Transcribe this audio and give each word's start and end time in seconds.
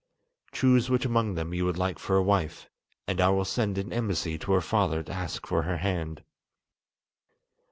Choose 0.51 0.89
which 0.89 1.05
among 1.05 1.35
them 1.35 1.53
you 1.53 1.63
would 1.65 1.77
like 1.77 1.99
for 1.99 2.15
a 2.17 2.23
wife, 2.23 2.67
and 3.07 3.21
I 3.21 3.29
will 3.29 3.45
send 3.45 3.77
an 3.77 3.93
embassy 3.93 4.35
to 4.39 4.53
her 4.53 4.59
father 4.61 5.03
to 5.03 5.11
ask 5.13 5.45
for 5.45 5.61
her 5.61 5.77
hand." 5.77 6.23